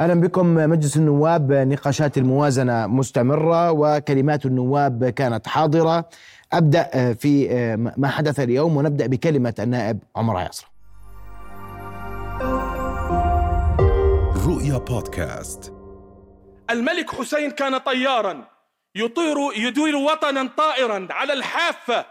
[0.00, 0.54] أهلا بكم.
[0.54, 6.08] مجلس النواب نقاشات الموازنة مستمرة وكلمات النواب كانت حاضرة.
[6.52, 7.48] أبدأ في
[7.96, 10.70] ما حدث اليوم ونبدأ بكلمة النائب عمر عياصر.
[14.46, 15.74] رؤيا بودكاست.
[16.70, 18.44] الملك حسين كان طيارا
[18.94, 22.06] يطير يدير وطنا طائرا على الحافة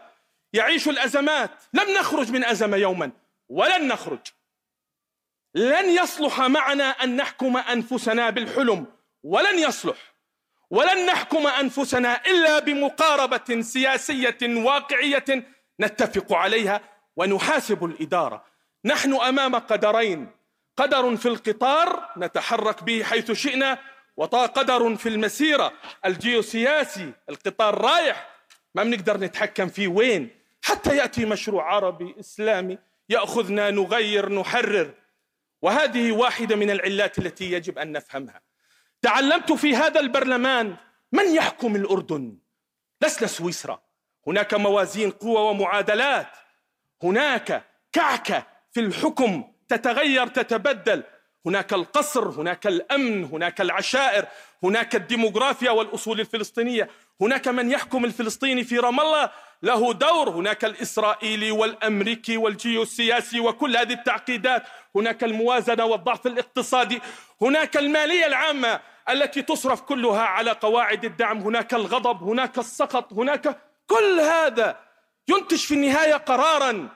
[0.54, 1.52] يعيش الأزمات.
[1.74, 3.12] لم نخرج من أزمة يوما
[3.50, 4.20] ولن نخرج.
[5.56, 8.86] لن يصلح معنا أن نحكم أنفسنا بالحلم
[9.24, 9.98] ولن يصلح.
[10.70, 15.26] ولن نحكم أنفسنا إلا بمقاربة سياسية واقعية
[15.82, 16.82] نتفق عليها
[17.16, 18.46] ونحاسب الإدارة.
[18.86, 20.32] نحن أمام قدرين
[20.78, 23.78] قدر في القطار نتحرك به حيث شئنا
[24.18, 25.74] وقدر في المسيرة
[26.06, 28.30] الجيوسياسي القطار رايح.
[28.76, 30.30] ما بنقدر نتحكم فيه وين؟
[30.62, 32.78] حتى يأتي مشروع عربي إسلامي
[33.10, 34.92] يأخذنا نغير نحرر.
[35.62, 38.42] وهذه واحدة من العلات التي يجب أن نفهمها.
[39.02, 40.76] تعلمت في هذا البرلمان
[41.12, 42.38] من يحكم الأردن؟
[43.02, 43.82] لسنا سويسرا.
[44.28, 46.28] هناك موازين قوة ومعادلات.
[47.04, 51.04] هناك كعكة في الحكم تتغير تتبدل.
[51.46, 54.26] هناك القصر هناك الأمن هناك العشائر
[54.64, 56.90] هناك الديموغرافيا والأصول الفلسطينية.
[57.22, 59.30] هناك من يحكم الفلسطيني في رام الله.
[59.64, 60.30] له دور.
[60.30, 64.64] هناك الإسرائيلي والأمريكي والجيوسياسي وكل هذه التعقيدات.
[64.96, 67.02] هناك الموازنة والضعف الاقتصادي.
[67.42, 68.80] هناك المالية العامة
[69.10, 71.38] التي تصرف كلها على قواعد الدعم.
[71.38, 73.58] هناك الغضب هناك السخط هناك
[73.88, 74.80] كل هذا
[75.28, 76.90] ينتج في النهاية قرارا.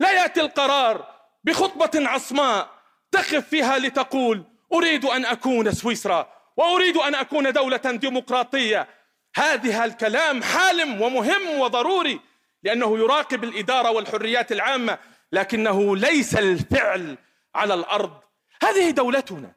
[0.00, 1.06] لا يأتي القرار
[1.44, 2.68] بخطبة عصماء
[3.12, 8.88] تقف فيها لتقول أريد أن أكون سويسرا وأريد أن أكون دولة ديمقراطية.
[9.36, 12.20] هذه الكلام حالم ومهم وضروري
[12.62, 14.98] لأنه يراقب الإدارة والحريات العامة
[15.32, 17.18] لكنه ليس الفعل
[17.54, 18.20] على الأرض.
[18.62, 19.52] هذه دولتنا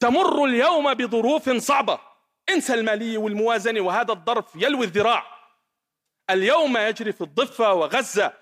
[0.00, 1.98] تمر اليوم بظروف صعبة.
[2.48, 5.26] انسى الماليه والموازنه وهذا الظرف يلوي الذراع.
[6.30, 8.32] اليوم يجري في الضفة وغزة.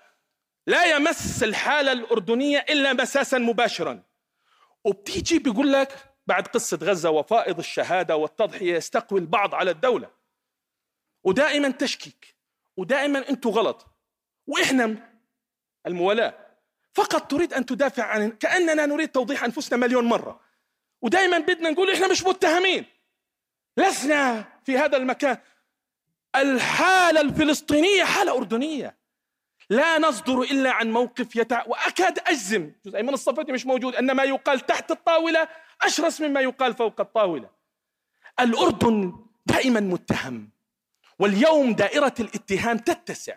[0.67, 4.03] لا يمس الحالة الأردنية إلا مساسا مباشرا.
[4.83, 10.22] وبتيجي بيقول لك بعد قصة غزة وفائض الشهادة والتضحية يستقوي البعض على الدولة.
[11.23, 12.35] ودائما تشكيك
[12.77, 13.85] ودائما أنتم غلط
[14.47, 15.13] وإحنا
[15.87, 16.33] الموالاة.
[16.93, 20.39] فقط تريد أن تدافع عن كأننا نريد توضيح أنفسنا مليون مرة.
[21.01, 22.85] ودائما بدنا نقول إحنا مش متهمين.
[23.77, 25.37] لسنا في هذا المكان.
[26.35, 28.97] الحالة الفلسطينية حالة أردنية.
[29.69, 31.63] لا نصدر إلا عن موقف يتع...
[31.67, 35.47] وأكاد أجزم جزء من الصفتي مش موجود أن ما يقال تحت الطاولة
[35.81, 37.49] أشرس مما يقال فوق الطاولة.
[38.39, 40.52] الأردن دائما متهم.
[41.19, 43.33] واليوم دائرة الاتهام تتسع.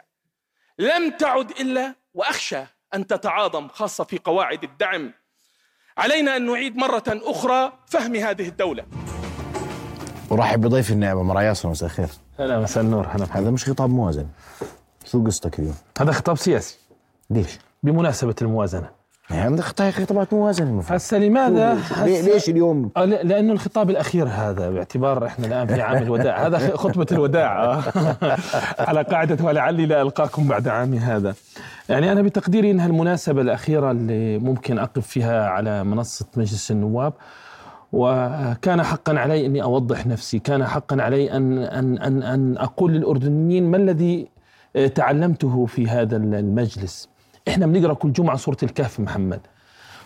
[0.78, 2.64] لم تعد إلا وأخشى
[2.94, 5.12] أن تتعاظم خاصة في قواعد الدعم.
[5.98, 8.86] علينا أن نعيد مرة أخرى فهم هذه الدولة.
[10.32, 12.08] أرحب بضيف النائب عمر ياسر مساء الخير.
[12.38, 14.28] هلا مساء النور هلا هذا مش خطاب موازن.
[15.04, 16.78] شو قصتك اليوم؟ هذا خطاب سياسي.
[17.30, 18.90] ليش؟ بمناسبة الموازنة.
[19.30, 25.46] يعني خطاب خطابات موازنة هسه لماذا؟ ليش اليوم؟ آه لأنه الخطاب الأخير هذا باعتبار إحنا
[25.46, 27.82] الآن في عام الوداع هذا خطبة الوداع آه.
[28.88, 31.34] على قاعدة ولعلي لا ألقاكم بعد عامي هذا
[31.88, 37.12] يعني أنا بتقديري أنها المناسبة الأخيرة اللي ممكن أقف فيها على منصة مجلس النواب
[37.92, 43.70] وكان حقا علي أني أوضح نفسي، كان حقا علي ان ان ان أن أقول للأردنيين
[43.70, 44.28] ما الذي
[44.94, 47.15] تعلمته في هذا المجلس
[47.48, 49.40] إحنا بنقرأ كل جمعة سورة الكهف محمد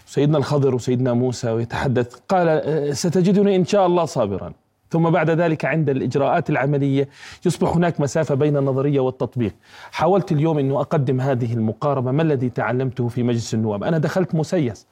[0.06, 4.52] سيدنا الخضر وسيدنا موسى ويتحدث قال ستجدني إن شاء الله صابرا
[4.90, 7.08] ثم بعد ذلك عند الإجراءات العملية
[7.46, 9.54] يصبح هناك مسافة بين النظرية والتطبيق.
[9.92, 14.86] حاولت اليوم إنه أقدم هذه المقاربة ما الذي تعلمته في مجلس النواب؟ أنا دخلت مسيس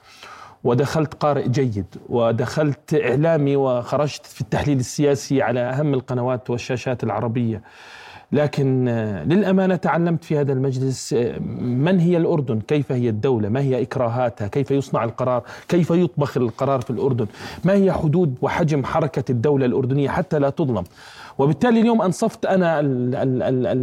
[0.65, 7.63] ودخلت قارئ جيد ودخلت إعلامي وخرجت في التحليل السياسي على أهم القنوات والشاشات العربية.
[8.33, 8.85] لكن
[9.27, 11.13] للأمانة تعلمت في هذا المجلس
[11.61, 16.81] من هي الأردن؟ كيف هي الدولة؟ ما هي إكراهاتها؟ كيف يصنع القرار؟ كيف يطبخ القرار
[16.81, 17.27] في الأردن؟
[17.65, 20.85] ما هي حدود وحجم حركة الدولة الأردنية حتى لا تظلم؟
[21.39, 22.81] وبالتالي اليوم أنصفت أنا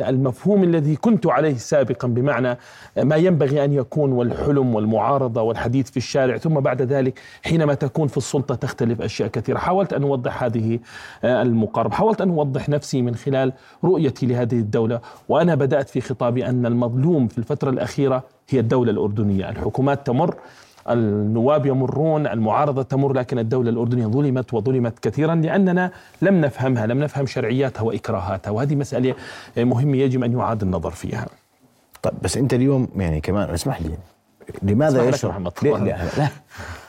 [0.10, 2.58] المفهوم الذي كنت عليه سابقا بمعنى
[3.04, 8.18] ما ينبغي أن يكون والحلم والمعارضة والحديث في الشارع ثم بعد ذلك حينما تكون في
[8.18, 10.80] السلطة تختلف أشياء كثيرة، حاولت أن أوضح هذه
[11.24, 13.54] المقاربه، حاولت أن أوضح نفسي من خلال
[13.84, 15.00] رؤيتي لهذه الدولة
[15.30, 20.36] وأنا بدأت في خطابي أن المظلوم في الفترة الأخيرة هي الدولة الأردنية، الحكومات تمر
[20.90, 25.92] النواب يمرون المعارضة تمر لكن الدولة الأردنية ظلمت وظلمت كثيرا لأننا
[26.22, 28.52] لم نفهمها لم نفهم شرعياتها وإكراهاتها.
[28.52, 29.14] وهذه مسألة
[29.58, 31.26] مهمة يجب أن يعاد النظر فيها.
[32.04, 33.90] طيب بس أنت اليوم يعني كمان اسمح لي
[34.64, 35.50] لماذا يشرح لا.
[35.86, 36.30] لا,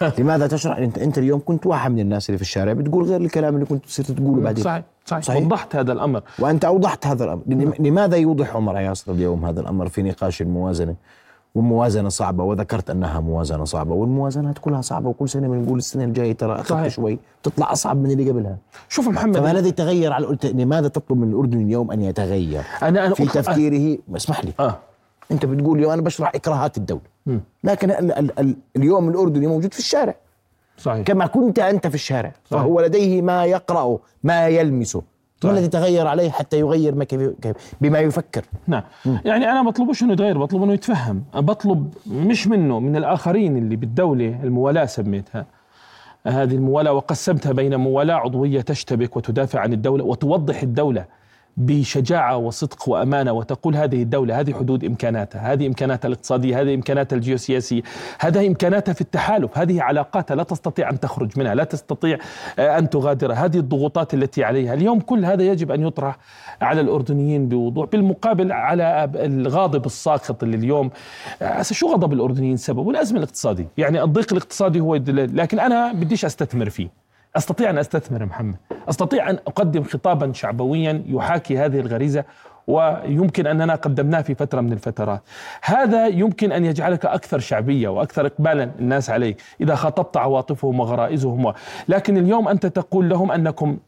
[0.00, 0.12] لا.
[0.18, 3.54] لماذا تشرح انت أنت اليوم كنت واحد من الناس اللي في الشارع بتقول غير الكلام
[3.54, 4.64] اللي كنت صرت تقوله بعدين.
[4.64, 5.42] صحيح صحيح, صحيح.
[5.44, 6.22] وضحت هذا الأمر.
[6.38, 7.42] وأنت أوضحت هذا الأمر.
[7.46, 10.94] لم- لماذا يوضح عمر ياسر اليوم هذا الأمر في نقاش الموازنة؟
[11.56, 16.52] والموازنة صعبة وذكرت أنها موازنة صعبة والموازنات كلها صعبة وكل سنة بنقول السنة الجاية ترى
[16.54, 16.88] أخذت صحيح.
[16.88, 18.56] شوي تطلع أصعب من اللي قبلها.
[18.88, 19.36] شوف محمد.
[19.38, 23.28] فما الذي تغير على قلت لماذا تطلب من الأردن اليوم أن يتغير؟ أنا أنا في
[23.28, 24.52] أخ- تفكيره اسمح لي.
[24.60, 24.76] آه.
[25.32, 27.02] أنت بتقول اليوم أنا بشرح إكراهات الدولة.
[27.64, 30.14] لكن ال ال ال اليوم الأردني موجود في الشارع.
[30.78, 31.06] صحيح.
[31.06, 32.32] كما كنت أنت في الشارع.
[32.50, 32.62] صحيح.
[32.62, 35.02] فهو لديه ما يقراه ما يلمسه.
[35.46, 35.58] ما صحيح.
[35.58, 38.44] الذي تغير عليه حتى يغير ما كيف كيف- بما يفكر.
[38.66, 38.82] نعم.
[39.24, 41.22] يعني أنا بطلبوش إنه يتغير؟ بطلب إنه يتفهم.
[41.34, 45.46] بطلب مش منه من الآخرين اللي بالدولة الموالاة سميتها.
[46.26, 51.04] هذه الموالاة وقسمتها بين موالاة عضوية تشتبك وتدافع عن الدولة وتوضح الدولة.
[51.56, 57.82] بشجاعة وصدق وأمانة وتقول هذه الدولة هذه حدود إمكاناتها، هذه إمكاناتها الاقتصادية، هذه إمكاناتها الجيوسياسية،
[58.18, 62.18] هذه إمكاناتها في التحالف، هذه علاقاتها لا تستطيع أن تخرج منها، لا تستطيع
[62.58, 66.18] آه، أن تغادرها، هذه الضغوطات التي عليها، اليوم كل هذا يجب أن يطرح
[66.62, 70.90] على الأردنيين بوضوح، بالمقابل على الغاضب الساخط اللي اليوم
[71.42, 76.70] آه، شو غضب الأردنيين سببه؟ الازمه الاقتصادية، يعني الضيق الاقتصادي هو لكن أنا بديش أستثمر
[76.70, 77.05] فيه.
[77.36, 78.56] أستطيع أن أستثمر محمد،
[78.88, 82.24] أستطيع أن أقدم خطابا شعبويا يحاكي هذه الغريزة
[82.66, 85.22] ويمكن أننا قدمناه في فترة من الفترات.
[85.62, 91.52] هذا يمكن أن يجعلك أكثر شعبية وأكثر اقبالا الناس عليه إذا خاطبت عواطفهم وغرائزهم،
[91.88, 93.78] لكن اليوم أنت تقول لهم أنكم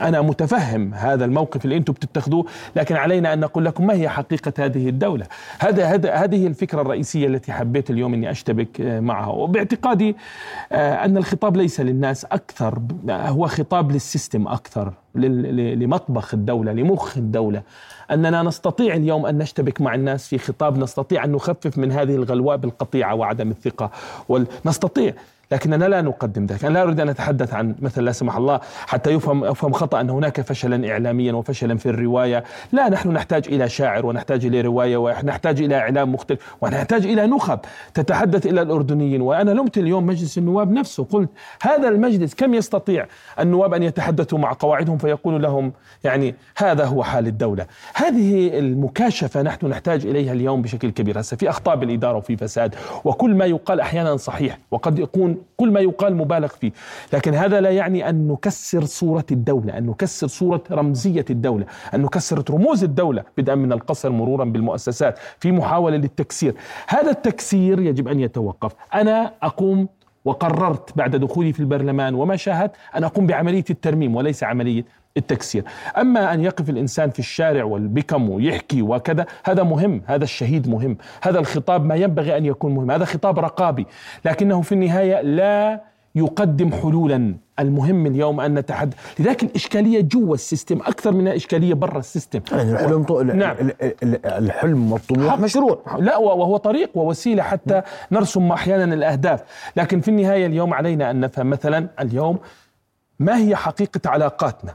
[0.00, 2.44] أنا متفهم هذا الموقف اللي أنتم بتتخذوه
[2.76, 5.26] لكن علينا أن نقول لكم ما هي حقيقة هذه الدولة؟
[5.58, 9.26] هذا هذا هذه الفكرة الرئيسية التي حبيت اليوم إني أشتبك آه، معها.
[9.28, 10.16] وباعتقادي
[10.72, 14.48] آه، أن الخطاب ليس للناس أكثر ب- هو خطاب للسيستم
[15.14, 17.62] ل- لمطبخ الدولة لمخ الدولة.
[18.10, 22.56] أننا نستطيع اليوم أن نشتبك مع الناس في خطاب نستطيع أن نخفف من هذه الغلواء
[22.56, 23.90] بالقطيعه وعدم الثقة
[24.28, 25.12] ونستطيع
[25.52, 26.64] لكننا لا نقدم ذلك.
[26.64, 30.10] أنا لا أريد أن أتحدث عن مثل لا سمح الله حتى يفهم أفهم خطأ أن
[30.10, 32.44] هناك فشلا إعلاميا وفشلا في الرواية.
[32.72, 37.58] لا نحن نحتاج إلى شاعر ونحتاج إلى رواية ونحتاج إلى إعلام مختلف ونحتاج إلى نخب.
[37.94, 41.04] تتحدث إلى الأردنيين وأنا لمت اليوم مجلس النواب نفسه.
[41.04, 41.30] قلت
[41.62, 43.06] هذا المجلس كم يستطيع
[43.40, 45.72] النواب أن يتحدثوا مع قواعدهم فيقولوا لهم
[46.04, 47.66] يعني هذا هو حال الدولة.
[47.94, 51.20] هذه المكاشفة نحن نحتاج إليها اليوم بشكل كبير.
[51.20, 52.74] هسه في أخطاء بالإدارة وفي فساد
[53.04, 56.72] وكل ما يقال أحيانا صحيح وقد يكون كل ما يقال مبالغ فيه.
[57.12, 62.44] لكن هذا لا يعني أن نكسر صورة الدولة أن نكسر صورة رمزية الدولة أن نكسر
[62.50, 66.54] رموز الدولة بدءا من القصر مرورا بالمؤسسات في محاولة للتكسير.
[66.88, 68.72] هذا التكسير يجب أن يتوقف.
[68.94, 69.88] أنا أقوم
[70.24, 74.84] وقررت بعد دخولي في البرلمان وما شاهدت أن أقوم بعملية الترميم وليس عملية
[75.18, 75.64] التكسير
[75.98, 81.38] أما أن يقف الإنسان في الشارع والبكم ويحكي وكذا هذا مهم هذا الشهيد مهم هذا
[81.38, 83.86] الخطاب ما ينبغي أن يكون مهم هذا خطاب رقابي
[84.24, 85.80] لكنه في النهاية لا
[86.14, 91.98] يقدم حلولا المهم اليوم أن نتحدث لذلك الإشكالية جوا ال system أكثر من الإشكالية برا
[91.98, 93.22] ال system يعني الحلم طو...
[93.22, 93.56] نعم.
[93.60, 95.38] ال- ال- ال- الحلم والطموح حق.
[95.40, 97.82] مشروع لا وهو طريق ووسيلة حتى
[98.12, 99.42] نرسم أحيانا الأهداف،
[99.76, 102.38] لكن في النهاية اليوم علينا أن نفهم مثلا اليوم
[103.18, 104.74] ما هي حقيقة علاقاتنا؟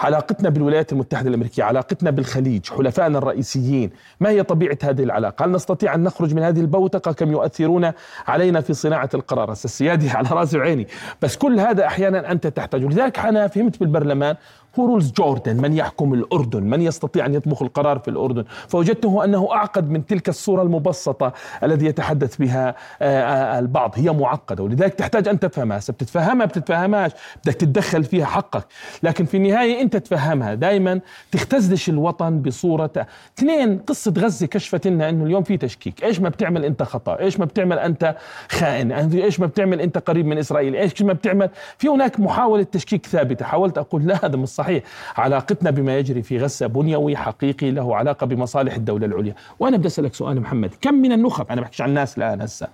[0.00, 3.90] علاقتنا بالولايات المتحدة الأمريكية، علاقتنا بالخليج، حلفائنا الرئيسيين،
[4.20, 7.92] ما هي طبيعة هذه العلاقة؟ هل نستطيع أن نخرج من هذه البوتقة كم يؤثرون
[8.26, 10.86] علينا في صناعة القرار؟ السيادي على راسي وعيني،
[11.22, 14.36] بس كل هذا أحيانا أنت تحتاج، ولذلك أنا فهمت بالبرلمان
[14.78, 18.44] هو رولز جوردن من يحكم الأردن من يستطيع أن يطبخ القرار في الأردن.
[18.68, 23.92] فوجدته أنه أعقد من تلك الصورة المبسطة الذي يتحدث بها آه، آه، البعض.
[23.94, 24.62] هي معقدة.
[24.62, 25.78] ولذلك تحتاج أن تفهمها.
[25.78, 27.12] بتتفهمها؟ بتتفهمهاش.
[27.44, 28.64] بدك تتدخل فيها حقك.
[29.02, 30.54] لكن في النهاية أنت تفهمها.
[30.54, 31.00] دائما
[31.32, 33.06] تختزلش الوطن بصورة
[33.38, 36.04] اثنين قصة غزة كشفت لنا أنه اليوم في تشكيك.
[36.04, 38.16] إيش ما بتعمل أنت خطأ؟ إيش ما بتعمل أنت
[38.50, 43.06] خائن؟ إيش ما بتعمل أنت قريب من إسرائيل؟ إيش ما بتعمل؟ في هناك محاولة تشكيك
[43.06, 43.44] ثابتة.
[43.44, 44.82] حاولت أقول لا هذا مش صحيح.
[45.16, 49.34] علاقتنا بما يجري في غزة بنيوي حقيقي له علاقة بمصالح الدولة العليا.
[49.58, 50.74] وأنا بدي أسألك سؤال محمد.
[50.80, 52.68] كم من النخب؟ أنا بحكيش عن الناس الآن هسه.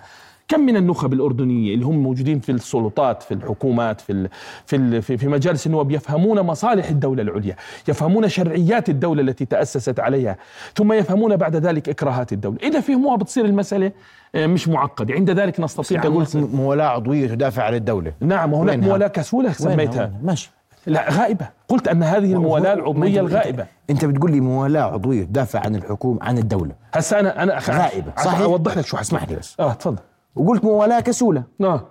[0.49, 4.29] كم من النخب الأردنية اللي هم موجودين في السلطات في الحكومات في
[4.67, 7.57] في في مجالس النواب يفهمون مصالح الدولة العليا
[7.89, 10.37] يفهمون شرعيات الدولة التي تأسست عليها
[10.75, 12.59] ثم يفهمون بعد ذلك إكراهات الدولة.
[12.63, 13.93] إذا فهموها بتصير المسألة
[14.35, 15.15] آه، مش معقدة.
[15.15, 18.13] عند ذلك نستطيع انت أن قلت مولاة عضوية تدافع عن الدولة.
[18.21, 20.03] نعم وهناك؟ موالاة كسولة وينها؟ سميتها.
[20.05, 20.51] وينها؟ ماشي.
[20.87, 21.49] لا غائبة.
[21.69, 23.67] قلت أن هذه الموالاة العضوية أنت- الغائبة.
[23.91, 26.73] أنت بتقول لي مولاة عضوية تدافع عن الحكومة عن الدولة.
[26.95, 28.13] هسا أنا أنا غائبة.
[28.25, 29.57] صحيح؟ أوضح لك شو اسمح لي بس.
[29.61, 29.99] آه تفضل.
[30.37, 31.43] وقلت موالاة كسولة.
[31.61, 31.87] آه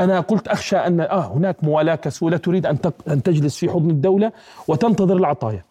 [0.00, 4.32] أنا قلت أخشى أن آه هناك موالاة كسولة تريد أن أن تجلس في حضن الدولة
[4.68, 5.64] وتنتظر العطايا.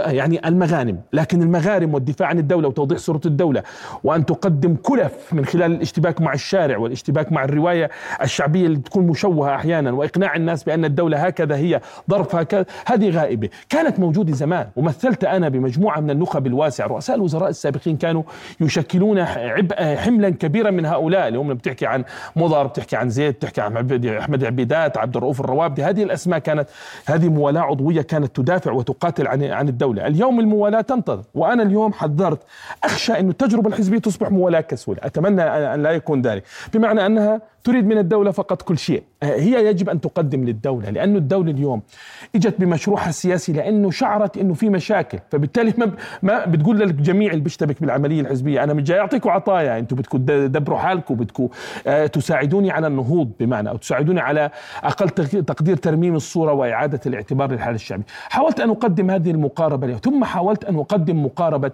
[0.00, 1.00] يعني المغانم.
[1.12, 3.62] لكن المغارم والدفاع عن الدولة وتوضيح صورة الدولة
[4.04, 7.90] وأن تقدم كلف من خلال الاشتباك مع الشارع والاشتباك مع الرواية
[8.22, 11.80] الشعبية اللي تكون مشوهة أحيانا وإقناع الناس بأن الدولة هكذا هي
[12.10, 13.48] ظرف هكذا هذه غائبة.
[13.68, 16.86] كانت موجودة زمان ومثلت أنا بمجموعة من النخب الواسعة.
[16.86, 18.22] رؤساء الوزراء السابقين كانوا
[18.60, 21.28] يشكلون عبء حملا كبيرا من هؤلاء.
[21.28, 22.04] اليوم بتحكي عن
[22.36, 26.68] مضر بتحكي عن زيد بتحكي عن أحمد عبيدات عبد الرؤوف الروابدي هذه الأسماء كانت
[27.06, 29.81] هذه موالاة عضوية كانت تدافع وتقاتل عن عن الدولة.
[29.90, 32.42] اليوم الموالاة تنتظر وأنا اليوم حذرت.
[32.84, 34.98] أخشى أن التجربة الحزبية تصبح موالاة كسولة.
[35.02, 36.42] أتمنى أن لا يكون ذلك.
[36.74, 39.02] بمعنى أنها تريد من الدولة فقط كل شيء.
[39.22, 41.82] هي يجب أن تقدم للدولة لأنه الدولة اليوم
[42.34, 45.18] إجت بمشروعها السياسي لأنه شعرت أنه في مشاكل.
[45.30, 49.96] فبالتالي ما, ما بتقول للجميع اللي بيشتبك بالعملية الحزبية أنا مش جاي أعطيكم عطايا أنتم
[49.96, 51.48] بدكم تدبروا حالكم بدكم
[51.86, 54.50] آه، تساعدوني على النهوض بمعنى أو تساعدوني على
[54.84, 55.08] أقل
[55.44, 58.02] تقدير ترميم الصورة وإعادة الاعتبار للحالة الشعبي.
[58.28, 59.30] حاولت أن أقدم هذه
[59.76, 61.70] المقاربة ثم حاولت أن أقدم مقاربة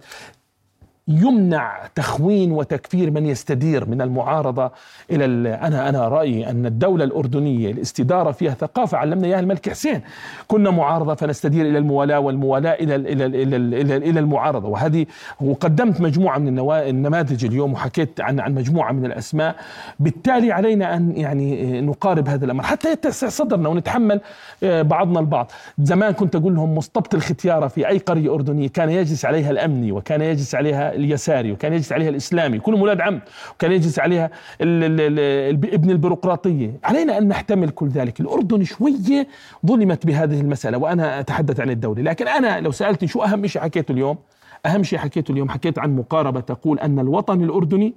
[1.08, 4.70] يمنع تخوين وتكفير من يستدير من المعارضة
[5.10, 10.00] إلى أنا أنا رأيي أن الدولة الأردنية الاستدارة فيها ثقافة علمنا إياها الملك حسين.
[10.48, 14.68] كنا معارضة فنستدير إلى الموالاة والموالاة إلى إلى إلى إلى, إلى المعارضة.
[14.68, 15.06] وهذه
[15.40, 19.56] وقدمت مجموعة من النماذج اليوم وحكيت عن عن مجموعة من الأسماء.
[20.00, 22.62] بالتالي علينا أن يعني نقارب هذا الأمر.
[22.62, 24.20] حتى يتسع صدرنا ونتحمل
[24.62, 25.50] آه، بعضنا البعض.
[25.78, 30.20] زمان كنت أقول لهم مستبط الختيارة في أي قرية أردنية كان يجلس عليها الأمني وكان
[30.20, 33.20] يجلس عليها اليساري وكان يجلس عليها الإسلامي كلهم أولاد عم
[33.54, 36.72] وكان يجلس عليها ال ال ال ابن البيروقراطية.
[36.84, 38.20] علينا أن نحتمل كل ذلك.
[38.20, 39.26] الأردن شوية
[39.66, 42.02] ظلمت بهذه المسألة وأنا أتحدث عن الدولة.
[42.02, 44.18] لكن أنا لو سالتني شو أهم شيء حكيته اليوم؟
[44.66, 47.94] أهم شيء حكيته اليوم حكيت عن مقاربة تقول أن الوطن الأردني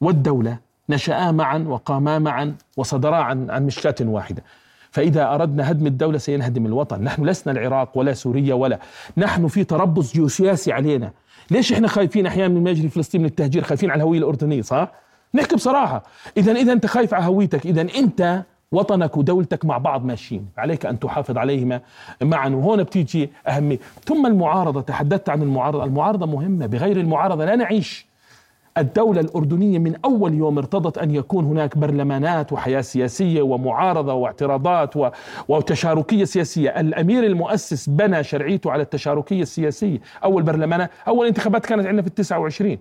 [0.00, 4.42] والدولة نشأا معا وقاما معا وصدرا عن عن مشكاة واحدة.
[4.92, 7.02] فإذا أردنا هدم الدولة سينهدم الوطن.
[7.02, 8.78] نحن لسنا العراق ولا سوريا ولا.
[9.16, 11.10] نحن في تربص جيوسياسي علينا.
[11.50, 14.92] ليش إحنا خايفين أحيانا من يجري فلسطين من التهجير؟ خايفين على الهوية الأردنية صح؟
[15.34, 16.02] نحكي بصراحة.
[16.36, 17.66] اذا اذا أنت خايف على هويتك.
[17.66, 20.48] اذا أنت وطنك ودولتك مع بعض ماشيين.
[20.58, 21.80] عليك أن تحافظ عليهما
[22.22, 22.48] معا.
[22.48, 23.78] وهون بتيجي أهمية.
[24.04, 24.80] ثم المعارضة.
[24.80, 25.84] تحدثت عن المعارضة.
[25.84, 26.66] المعارضة مهمة.
[26.66, 28.11] بغير المعارضة لا نعيش.
[28.78, 34.94] الدولة الأردنية من أول يوم ارتضت أن يكون هناك برلمانات وحياة سياسية ومعارضة واعتراضات
[35.48, 36.80] وتشاركية سياسية.
[36.80, 39.98] الأمير المؤسس بنى شرعيته على التشاركية السياسية.
[40.24, 42.78] أول برلمانات أول انتخابات كانت عندنا في التسعة وعشرين.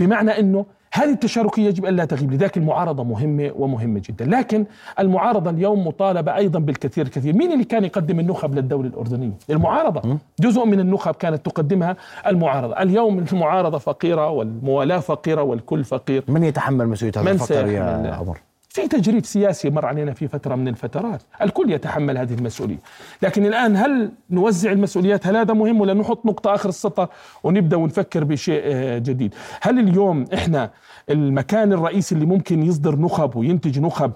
[0.00, 4.24] بمعنى أنه هذه التشاركية يجب أن لا تغيب؟ لذلك المعارضة مهمة ومهمة جدا.
[4.24, 4.66] لكن
[4.98, 10.18] المعارضة اليوم مطالبة أيضا بالكثير الكثير مين اللي كان يقدم النخب للدولة الأردنية؟ المعارضة.
[10.40, 12.82] جزء من النخب كانت تقدمها المعارضة.
[12.82, 16.24] اليوم المعارضة فقيرة والموالاة فقيرة والكل فقير.
[16.28, 18.38] من يتحمل مسؤولية هذا الفقر يا عمر؟
[18.80, 21.22] في تجريد سياسي مر علينا في فترة من الفترات.
[21.42, 22.78] الكل يتحمل هذه المسؤولية.
[23.22, 27.08] لكن الآن هل نوزع المسؤوليات؟ هل هذا مهم ولا نحط نقطة آخر السطر
[27.42, 30.70] ونبدأ ونفكر بشيء آه، جديد؟ هل اليوم إحنا
[31.10, 34.12] المكان الرئيسي اللي ممكن يصدر نخب وينتج نخب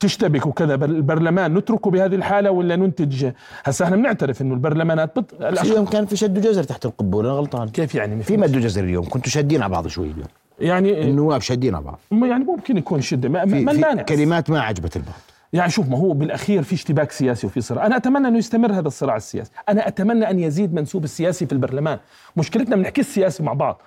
[0.00, 3.30] تشتبك وكذا البرلمان نتركه بهذه الحالة ولا ننتج؟
[3.64, 5.42] هسه إحنا بنعترف إنه البرلمانات بط...
[5.42, 7.68] اليوم كان في شد وجزر تحت القبه ولا غلطان.
[7.68, 10.28] كيف يعني؟ في مد وجزر اليوم كنتوا شادين على بعض شوي اليوم.
[10.58, 13.28] يعني النواب شادين بعض يعني ممكن يكون شدة.
[13.28, 15.14] ما, ما المانع كلمات ما عجبت البعض.
[15.52, 18.88] يعني شوف ما هو بالأخير في اشتباك سياسي وفي صراع، أنا أتمنى أنه يستمر هذا
[18.88, 21.98] الصراع السياسي، أنا أتمنى أن يزيد منسوب السياسي في البرلمان،
[22.36, 23.82] مشكلتنا بنحكي السياسي مع بعض،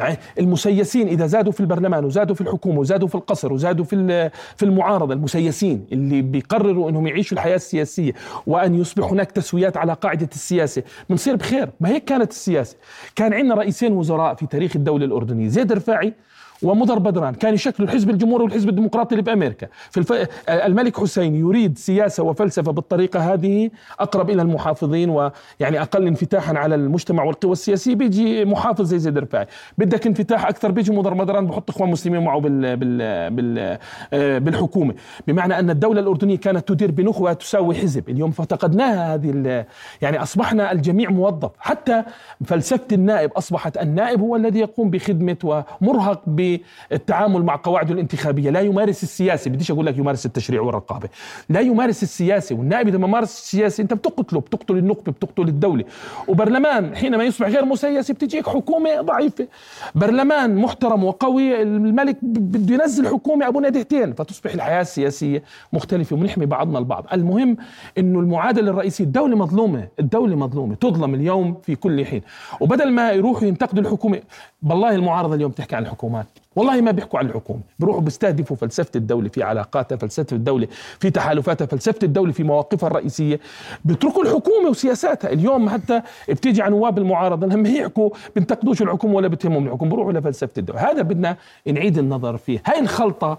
[0.00, 4.62] يعني المسيسين إذا زادوا في البرلمان وزادوا في الحكومة وزادوا في القصر وزادوا في في
[4.62, 8.12] المعارضة المسيسين اللي بيقرروا إنهم يعيشوا الحياة السياسية
[8.46, 12.76] وأن يصبح هناك تسويات على قاعدة السياسة بنصير بخير ما هيك كانت السياسة؟
[13.14, 16.14] كان عندنا رئيسين وزراء في تاريخ الدولة الأردنية زيد رفاعي
[16.62, 20.12] ومضر بدران كان يشكلوا الحزب الجمهوري والحزب الديمقراطي اللي بامريكا في الف...
[20.48, 23.70] الملك حسين يريد سياسة وفلسفة بالطريقة هذه
[24.00, 27.94] أقرب إلى المحافظين ويعني أقل انفتاحا على المجتمع والقوى السياسية.
[27.94, 29.46] بيجي محافظ زي زيد الرفاعي
[29.78, 32.76] بدك انفتاح أكثر بيجي مضر بدران بحط إخوان مسلمين معه بال...
[32.76, 33.30] بال...
[33.30, 33.78] بال...
[34.12, 34.94] آه، بالحكومة.
[35.26, 38.08] بمعنى أن الدولة الأردنية كانت تدير بنخوة تساوي حزب.
[38.08, 39.64] اليوم فقدناها هذه ال...
[40.02, 41.50] يعني أصبحنا الجميع موظف.
[41.58, 42.02] حتى
[42.44, 46.45] فلسفة النائب أصبحت النائب هو الذي يقوم بخدمة ومرهق ب
[46.92, 48.50] التعامل مع قواعده الانتخابية.
[48.50, 51.08] لا يمارس السياسي بديش أقول لك يمارس التشريع والرقابه
[51.48, 55.84] لا يمارس السياسي والنائب إذا ما مارس السياسي أنت بتقتله بتقتل النخبه بتقتل الدولة.
[56.28, 59.48] وبرلمان حينما يصبح غير مسيسي بتجيك حكومة ضعيفة.
[59.94, 61.62] برلمان محترم وقوي.
[61.62, 67.06] الملك بده ينزل حكومة أبو ندهتين فتصبح الحياة السياسية مختلفة ونحمي بعضنا البعض.
[67.12, 67.56] المهم
[67.98, 69.88] إنه المعادلة الرئيسية الدولة مظلومة.
[70.00, 70.74] الدولة مظلومة.
[70.74, 72.22] تظلم اليوم في كل حين.
[72.60, 74.20] وبدل ما يروحوا ينتقدوا الحكومة
[74.62, 76.26] بالله المعارضة اليوم تحكي عن الحكومات.
[76.56, 80.68] والله ما بيحكوا عن الحكومة بيروحوا بيستهدفوا فلسفة الدولة في علاقاتها فلسفة الدولة
[81.00, 83.40] في تحالفاتها فلسفة الدولة في مواقفها الرئيسية.
[83.84, 85.32] بيتركوا الحكومة وسياساتها.
[85.32, 90.52] اليوم حتى بتيجي عن نواب المعارضة لما يحكوا بنتقدوش الحكومة ولا بتهمهم الحكومة بيروحوا لفلسفة
[90.58, 90.90] الدولة.
[90.90, 91.36] هذا بدنا
[91.66, 92.62] نعيد النظر فيه.
[92.66, 93.38] هاي الخلطة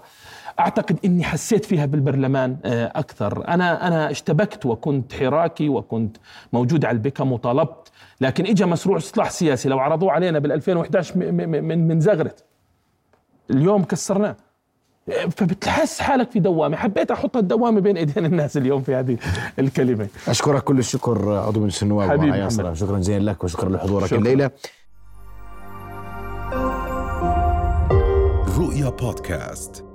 [0.60, 3.48] أعتقد إني حسيت فيها بالبرلمان آه، أكثر.
[3.48, 6.16] أنا أنا اشتبكت وكنت حراكي وكنت
[6.52, 11.88] موجود على البكم وطالبت لكن اجى مشروع إصلاح سياسي لو عرضوه علينا بال 2011 من
[11.88, 12.44] من زغرت
[13.50, 14.36] اليوم كسرناه.
[15.30, 16.76] فبتحس حالك في دوامة.
[16.76, 19.18] حبيت أحط الدوامة بين إيدين الناس اليوم في هذه
[19.58, 20.08] الكلمة.
[20.28, 24.50] أشكرك كل الشكر عضو مجلس النواب حبيبي شكرا جزيلا لك وشكرا لحضورك الليلة.
[28.58, 29.87] رؤيا بودكاست.